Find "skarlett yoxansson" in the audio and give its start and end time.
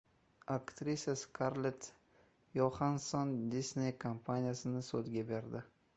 1.23-3.37